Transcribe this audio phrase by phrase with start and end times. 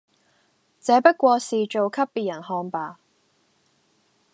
[0.81, 2.99] 這不過是做給別人看吧！